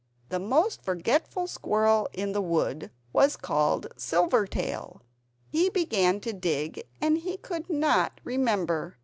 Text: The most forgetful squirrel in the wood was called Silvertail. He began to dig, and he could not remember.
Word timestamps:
The 0.29 0.39
most 0.39 0.81
forgetful 0.81 1.45
squirrel 1.45 2.09
in 2.11 2.31
the 2.31 2.41
wood 2.41 2.89
was 3.13 3.37
called 3.37 3.85
Silvertail. 3.95 5.01
He 5.47 5.69
began 5.69 6.19
to 6.21 6.33
dig, 6.33 6.87
and 6.99 7.19
he 7.19 7.37
could 7.37 7.69
not 7.69 8.19
remember. 8.23 8.97